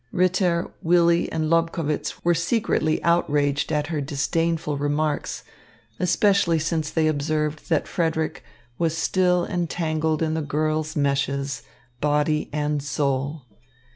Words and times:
Ritter, 0.11 0.73
Willy 0.81 1.31
and 1.31 1.47
Lobkowitz 1.47 2.25
were 2.25 2.33
secretly 2.33 3.03
outraged 3.03 3.71
at 3.71 3.85
her 3.93 4.01
disdainful 4.01 4.75
remarks, 4.75 5.43
especially 5.99 6.57
since 6.57 6.89
they 6.89 7.05
observed 7.07 7.69
that 7.69 7.87
Frederick 7.87 8.43
was 8.79 8.97
still 8.97 9.45
entangled 9.45 10.23
in 10.23 10.33
the 10.33 10.41
girl's 10.41 10.95
meshes, 10.95 11.61
body 11.99 12.49
and 12.51 12.81
soul. 12.81 13.43